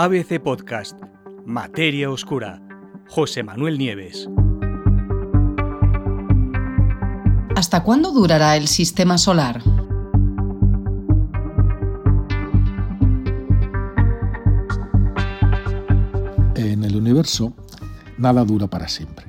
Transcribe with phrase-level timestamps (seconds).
[0.00, 0.96] ABC Podcast,
[1.44, 2.62] Materia Oscura,
[3.08, 4.28] José Manuel Nieves.
[7.56, 9.60] ¿Hasta cuándo durará el sistema solar?
[16.54, 17.52] En el universo,
[18.18, 19.26] nada dura para siempre.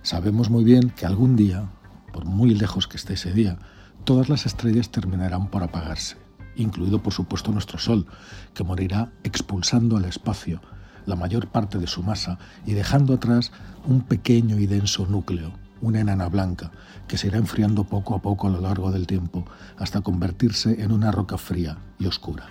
[0.00, 1.70] Sabemos muy bien que algún día,
[2.14, 3.58] por muy lejos que esté ese día,
[4.04, 6.16] todas las estrellas terminarán por apagarse,
[6.56, 8.06] incluido por supuesto nuestro Sol,
[8.54, 10.60] que morirá expulsando al espacio
[11.06, 13.52] la mayor parte de su masa y dejando atrás
[13.86, 16.70] un pequeño y denso núcleo, una enana blanca,
[17.08, 19.44] que se irá enfriando poco a poco a lo largo del tiempo
[19.76, 22.46] hasta convertirse en una roca fría y oscura.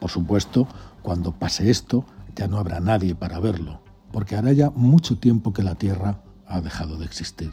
[0.00, 0.66] Por supuesto,
[1.02, 5.62] cuando pase esto, ya no habrá nadie para verlo, porque hará ya mucho tiempo que
[5.62, 7.52] la Tierra ha dejado de existir.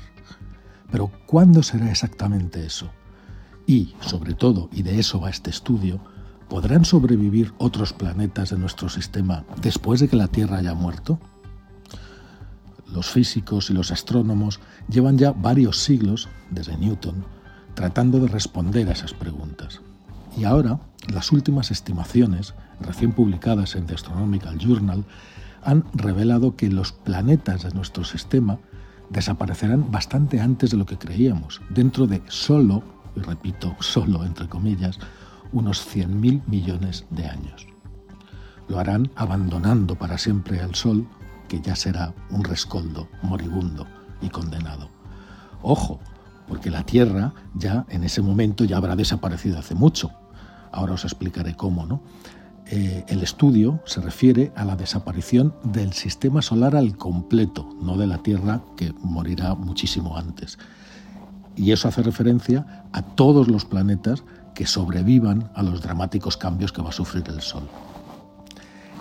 [0.91, 2.91] Pero ¿cuándo será exactamente eso?
[3.69, 5.99] Y, sobre todo, y de eso va este estudio,
[6.47, 11.19] ¿podrán sobrevivir otros planetas de nuestro sistema después de que la Tierra haya muerto?
[12.91, 17.23] los físicos y los astrónomos llevan ya varios siglos, desde Newton,
[17.75, 19.81] tratando de responder a esas preguntas.
[20.35, 20.79] Y ahora,
[21.13, 25.05] las últimas estimaciones, recién publicadas en The Astronomical Journal,
[25.61, 28.57] han revelado que los planetas de nuestro sistema
[29.11, 32.83] desaparecerán bastante antes de lo que creíamos, dentro de solo,
[33.15, 34.99] y repito, solo entre comillas,
[35.51, 37.67] unos 100.000 millones de años.
[38.67, 41.07] Lo harán abandonando para siempre al Sol
[41.47, 43.87] que ya será un rescoldo moribundo
[44.21, 44.89] y condenado.
[45.61, 45.99] Ojo,
[46.47, 50.11] porque la Tierra ya en ese momento ya habrá desaparecido hace mucho.
[50.71, 52.01] Ahora os explicaré cómo, ¿no?
[52.71, 58.05] Eh, el estudio se refiere a la desaparición del sistema solar al completo, no de
[58.05, 60.59] la Tierra, que morirá muchísimo antes.
[61.59, 64.23] Y eso hace referencia a todos los planetas
[64.55, 67.67] que sobrevivan a los dramáticos cambios que va a sufrir el Sol.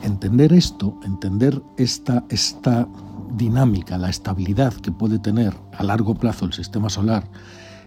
[0.03, 2.89] Entender esto, entender esta, esta
[3.31, 7.23] dinámica, la estabilidad que puede tener a largo plazo el sistema solar,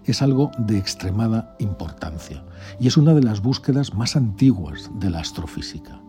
[0.06, 2.42] es algo de extremada importancia
[2.80, 6.00] y es una de las búsquedas más antiguas de la astrofísica.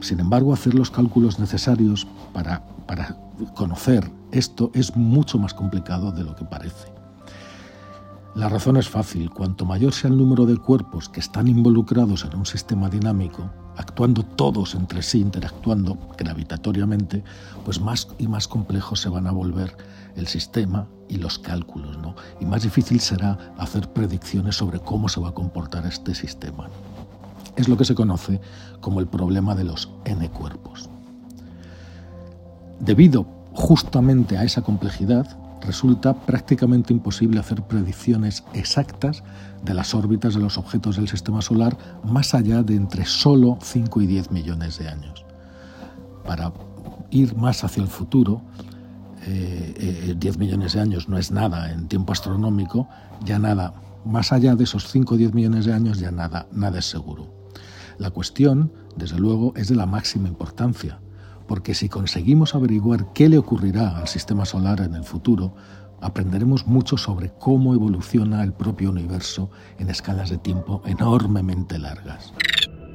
[0.00, 3.16] Sin embargo, hacer los cálculos necesarios para, para
[3.54, 7.01] conocer esto es mucho más complicado de lo que parece.
[8.34, 12.34] La razón es fácil, cuanto mayor sea el número de cuerpos que están involucrados en
[12.34, 17.22] un sistema dinámico, actuando todos entre sí, interactuando gravitatoriamente,
[17.62, 19.76] pues más y más complejos se van a volver
[20.16, 22.14] el sistema y los cálculos, ¿no?
[22.40, 26.70] Y más difícil será hacer predicciones sobre cómo se va a comportar este sistema.
[27.56, 28.40] Es lo que se conoce
[28.80, 30.88] como el problema de los n cuerpos.
[32.80, 39.22] Debido justamente a esa complejidad, resulta prácticamente imposible hacer predicciones exactas
[39.64, 44.00] de las órbitas de los objetos del sistema solar más allá de entre solo 5
[44.00, 45.24] y 10 millones de años.
[46.26, 46.52] Para
[47.10, 48.42] ir más hacia el futuro,
[49.24, 52.88] 10 eh, eh, millones de años no es nada en tiempo astronómico,
[53.24, 53.74] ya nada,
[54.04, 57.32] más allá de esos 5 o 10 millones de años ya nada, nada es seguro.
[57.98, 60.98] La cuestión, desde luego, es de la máxima importancia
[61.52, 65.54] porque si conseguimos averiguar qué le ocurrirá al sistema solar en el futuro,
[66.00, 72.32] aprenderemos mucho sobre cómo evoluciona el propio universo en escalas de tiempo enormemente largas.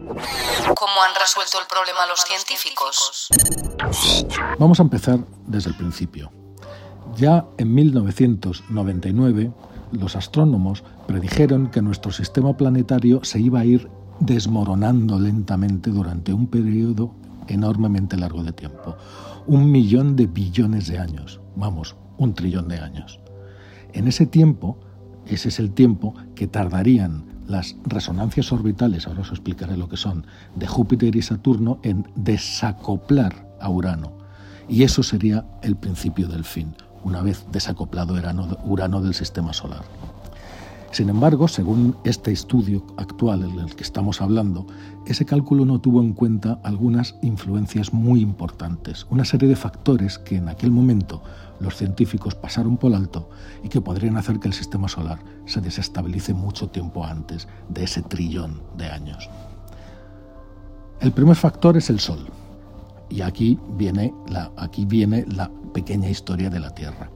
[0.07, 3.27] ¿Cómo han resuelto el problema los científicos?
[4.57, 6.31] Vamos a empezar desde el principio.
[7.15, 9.51] Ya en 1999,
[9.91, 13.87] los astrónomos predijeron que nuestro sistema planetario se iba a ir
[14.19, 17.13] desmoronando lentamente durante un periodo
[17.47, 18.95] enormemente largo de tiempo.
[19.45, 23.19] Un millón de billones de años, vamos, un trillón de años.
[23.93, 24.77] En ese tiempo,
[25.25, 30.25] ese es el tiempo que tardarían las resonancias orbitales, ahora os explicaré lo que son,
[30.55, 34.11] de Júpiter y Saturno en desacoplar a Urano.
[34.67, 38.15] Y eso sería el principio del fin, una vez desacoplado
[38.65, 39.83] Urano del sistema solar.
[40.91, 44.65] Sin embargo, según este estudio actual en el que estamos hablando,
[45.05, 50.37] ese cálculo no tuvo en cuenta algunas influencias muy importantes, una serie de factores que
[50.37, 51.21] en aquel momento
[51.59, 53.29] los científicos pasaron por alto
[53.63, 58.01] y que podrían hacer que el sistema solar se desestabilice mucho tiempo antes de ese
[58.01, 59.29] trillón de años.
[60.99, 62.25] El primer factor es el Sol.
[63.09, 67.09] Y aquí viene la, aquí viene la pequeña historia de la Tierra.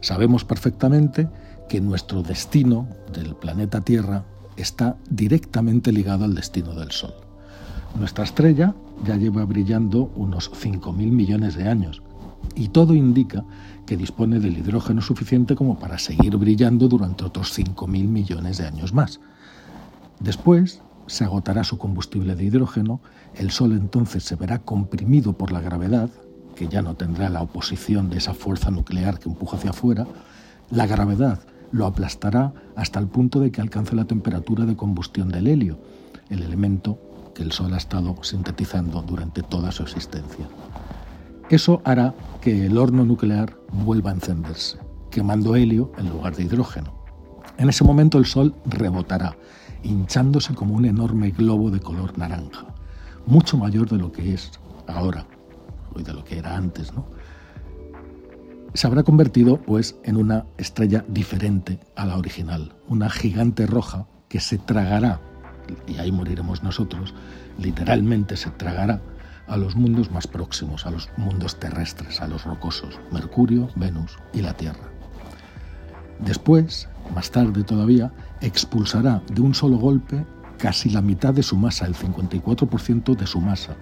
[0.00, 1.28] Sabemos perfectamente
[1.68, 4.24] que nuestro destino del planeta Tierra
[4.56, 7.14] está directamente ligado al destino del Sol.
[7.98, 8.74] Nuestra estrella
[9.04, 12.02] ya lleva brillando unos 5.000 millones de años
[12.54, 13.44] y todo indica
[13.86, 18.92] que dispone del hidrógeno suficiente como para seguir brillando durante otros 5.000 millones de años
[18.92, 19.20] más.
[20.20, 23.00] Después, se agotará su combustible de hidrógeno,
[23.34, 26.10] el Sol entonces se verá comprimido por la gravedad,
[26.54, 30.06] que ya no tendrá la oposición de esa fuerza nuclear que empuja hacia afuera,
[30.70, 31.40] la gravedad
[31.72, 35.78] lo aplastará hasta el punto de que alcance la temperatura de combustión del helio,
[36.30, 36.98] el elemento
[37.34, 40.48] que el Sol ha estado sintetizando durante toda su existencia.
[41.50, 44.78] Eso hará que el horno nuclear vuelva a encenderse,
[45.10, 46.92] quemando helio en lugar de hidrógeno.
[47.56, 49.36] En ese momento el Sol rebotará,
[49.82, 52.66] hinchándose como un enorme globo de color naranja,
[53.26, 54.50] mucho mayor de lo que es
[54.86, 55.26] ahora,
[55.96, 57.06] y de lo que era antes, ¿no?
[58.74, 64.40] Se habrá convertido pues en una estrella diferente a la original, una gigante roja que
[64.40, 65.20] se tragará,
[65.86, 67.14] y ahí moriremos nosotros,
[67.58, 69.00] literalmente se tragará
[69.46, 74.42] a los mundos más próximos, a los mundos terrestres, a los rocosos, Mercurio, Venus y
[74.42, 74.90] la Tierra.
[76.20, 80.24] Después, más tarde todavía, expulsará de un solo golpe
[80.58, 83.76] casi la mitad de su masa, el 54% de su masa,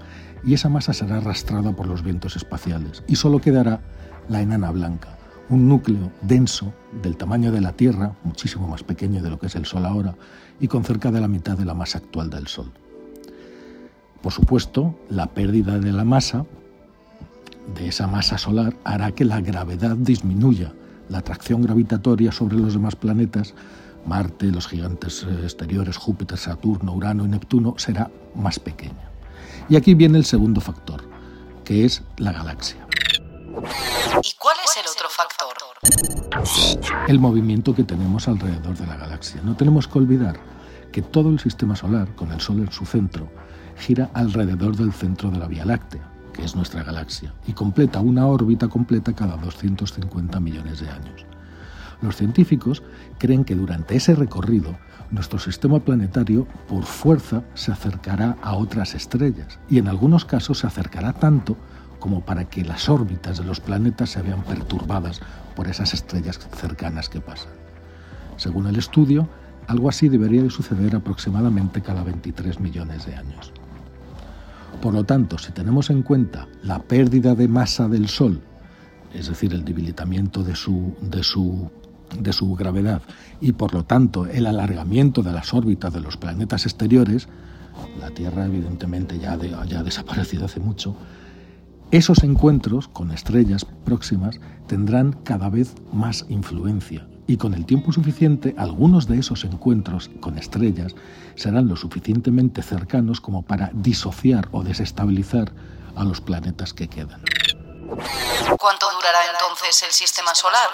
[0.45, 3.81] y esa masa será arrastrada por los vientos espaciales, y solo quedará
[4.29, 5.17] la enana blanca,
[5.49, 9.55] un núcleo denso del tamaño de la Tierra, muchísimo más pequeño de lo que es
[9.57, 10.15] el Sol ahora,
[10.61, 12.73] y con cerca de la mitad de la masa actual del Sol.
[14.23, 16.47] Por supuesto, la pérdida de la masa,
[17.75, 20.73] de esa masa solar, hará que la gravedad disminuya,
[21.09, 23.55] la atracción gravitatoria sobre los demás planetas,
[24.07, 29.11] Marte, los gigantes eh, exteriores, Júpiter, Saturno, Urano y Neptuno, será más pequeña.
[29.69, 31.03] Y aquí viene el segundo factor,
[31.65, 32.86] que es la galaxia.
[34.23, 35.57] ¿Y cuál es el otro factor?
[37.09, 39.41] El movimiento que tenemos alrededor de la galaxia.
[39.43, 40.39] No tenemos que olvidar
[40.93, 43.29] que todo el sistema solar, con el Sol en su centro,
[43.77, 48.27] gira alrededor del centro de la Vía Láctea, que es nuestra galaxia, y completa una
[48.27, 51.27] órbita completa cada 250 millones de años.
[52.03, 52.83] Los científicos
[53.19, 54.77] creen que durante ese recorrido
[55.11, 60.67] nuestro sistema planetario por fuerza se acercará a otras estrellas y en algunos casos se
[60.67, 61.57] acercará tanto
[61.99, 65.21] como para que las órbitas de los planetas se vean perturbadas
[65.55, 67.53] por esas estrellas cercanas que pasan.
[68.37, 69.29] Según el estudio,
[69.67, 73.53] algo así debería de suceder aproximadamente cada 23 millones de años.
[74.81, 78.43] Por lo tanto, si tenemos en cuenta la pérdida de masa del Sol,
[79.15, 81.71] es decir, el debilitamiento de su, de su,
[82.21, 83.01] de su gravedad,
[83.41, 87.29] y por lo tanto el alargamiento de las órbitas de los planetas exteriores,
[87.99, 90.95] la Tierra evidentemente ya, ya ha desaparecido hace mucho,
[91.91, 98.55] esos encuentros con estrellas próximas tendrán cada vez más influencia y con el tiempo suficiente
[98.59, 100.95] algunos de esos encuentros con estrellas
[101.35, 105.53] serán lo suficientemente cercanos como para disociar o desestabilizar
[105.95, 107.23] a los planetas que quedan.
[108.59, 110.69] ¿Cuánto durará entonces el sistema solar?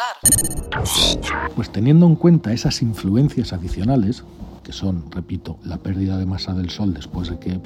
[1.54, 4.24] Pues teniendo en cuenta esas influencias adicionales,
[4.64, 7.60] que son, repito, la pérdida de masa del Sol después de que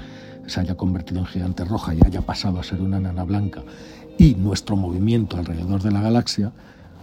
[0.47, 3.63] se haya convertido en gigante roja y haya pasado a ser una nana blanca,
[4.19, 6.53] y nuestro movimiento alrededor de la galaxia,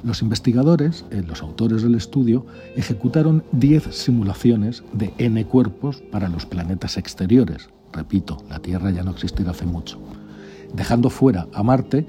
[0.04, 2.46] los investigadores, eh, los autores del estudio,
[2.76, 7.70] ejecutaron 10 simulaciones de n cuerpos para los planetas exteriores.
[7.94, 10.00] Repito, la Tierra ya no existirá hace mucho.
[10.74, 12.06] Dejando fuera a Marte,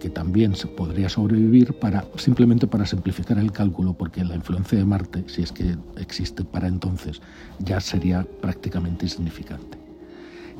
[0.00, 4.84] que también se podría sobrevivir para simplemente para simplificar el cálculo, porque la influencia de
[4.84, 7.22] Marte, si es que existe para entonces,
[7.58, 9.89] ya sería prácticamente insignificante.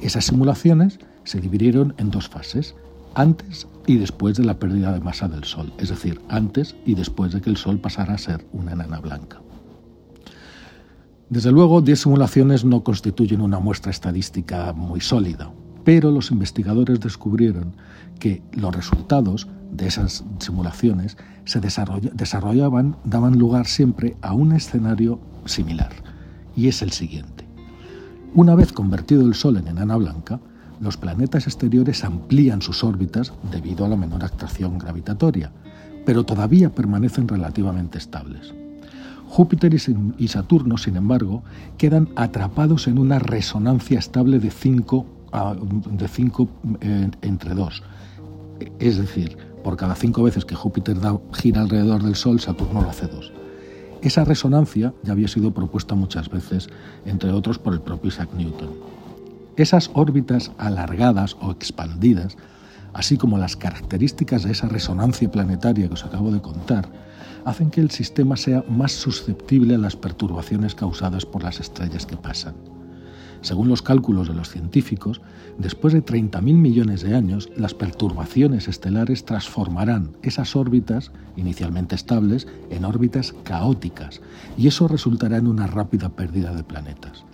[0.00, 2.74] Esas simulaciones se dividieron en dos fases,
[3.14, 7.32] antes y después de la pérdida de masa del Sol, es decir, antes y después
[7.32, 9.40] de que el Sol pasara a ser una enana blanca.
[11.28, 15.52] Desde luego, 10 simulaciones no constituyen una muestra estadística muy sólida,
[15.84, 17.76] pero los investigadores descubrieron
[18.18, 25.92] que los resultados de esas simulaciones se desarrollaban, daban lugar siempre a un escenario similar,
[26.56, 27.39] y es el siguiente.
[28.34, 30.38] Una vez convertido el Sol en enana blanca,
[30.80, 35.50] los planetas exteriores amplían sus órbitas debido a la menor atracción gravitatoria,
[36.06, 38.54] pero todavía permanecen relativamente estables.
[39.28, 39.74] Júpiter
[40.18, 41.42] y Saturno, sin embargo,
[41.76, 45.06] quedan atrapados en una resonancia estable de 5
[45.92, 46.48] de 5
[46.80, 47.82] eh, entre 2.
[48.78, 50.96] Es decir, por cada 5 veces que Júpiter
[51.32, 53.39] gira alrededor del Sol, Saturno lo hace 2.
[54.02, 56.68] Esa resonancia ya había sido propuesta muchas veces,
[57.04, 58.70] entre otros por el propio Isaac Newton.
[59.56, 62.38] Esas órbitas alargadas o expandidas,
[62.94, 66.88] así como las características de esa resonancia planetaria que os acabo de contar,
[67.44, 72.16] hacen que el sistema sea más susceptible a las perturbaciones causadas por las estrellas que
[72.16, 72.54] pasan.
[73.42, 75.22] Según los cálculos de los científicos,
[75.56, 82.84] después de 30.000 millones de años, las perturbaciones estelares transformarán esas órbitas, inicialmente estables, en
[82.84, 84.20] órbitas caóticas,
[84.58, 87.24] y eso resultará en una rápida pérdida de planetas.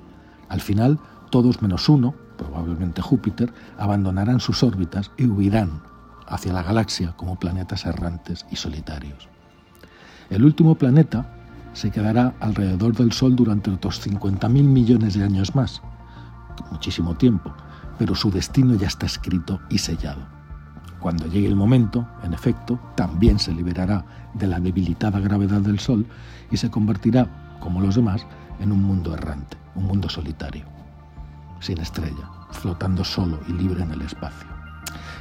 [0.49, 5.83] Al final, todos menos uno, probablemente Júpiter, abandonarán sus órbitas y huirán
[6.29, 9.29] hacia la galaxia como planetas errantes y solitarios.
[10.31, 11.33] El último planeta
[11.73, 15.83] se quedará alrededor del Sol durante otros 50.000 millones de años más,
[16.71, 17.53] muchísimo tiempo,
[17.99, 20.21] pero su destino ya está escrito y sellado.
[21.01, 26.07] Cuando llegue el momento, en efecto, también se liberará de la debilitada gravedad del Sol
[26.51, 28.27] y se convertirá, como los demás,
[28.61, 30.65] en un mundo errante, un mundo solitario,
[31.61, 34.49] sin estrella, flotando solo y libre en el espacio.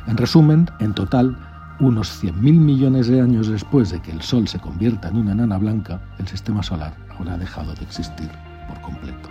[0.07, 1.37] En resumen, en total,
[1.79, 5.57] unos 100.000 millones de años después de que el Sol se convierta en una enana
[5.57, 8.29] blanca, el sistema solar habrá dejado de existir
[8.67, 9.29] por completo.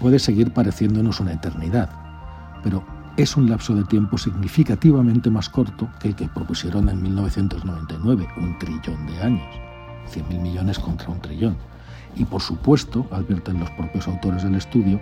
[0.00, 1.90] Puede seguir pareciéndonos una eternidad,
[2.62, 2.84] pero
[3.16, 8.58] es un lapso de tiempo significativamente más corto que el que propusieron en 1999, un
[8.58, 9.46] trillón de años.
[10.12, 11.56] 100.000 millones contra un trillón.
[12.16, 15.00] Y por supuesto, advierten los propios autores del estudio,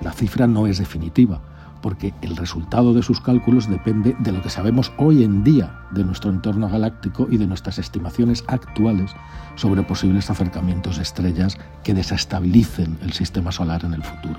[0.00, 1.40] la cifra no es definitiva,
[1.80, 6.04] porque el resultado de sus cálculos depende de lo que sabemos hoy en día de
[6.04, 9.14] nuestro entorno galáctico y de nuestras estimaciones actuales
[9.56, 14.38] sobre posibles acercamientos de estrellas que desestabilicen el sistema solar en el futuro.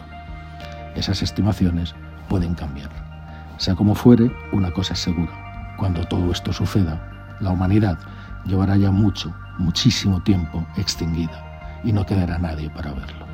[0.96, 1.96] Esas estimaciones
[2.30, 2.90] pueden cambiar.
[3.58, 5.76] Sea como fuere, una cosa es segura.
[5.78, 7.98] Cuando todo esto suceda, la humanidad
[8.46, 13.31] llevará ya mucho, muchísimo tiempo extinguida y no quedará nadie para verlo.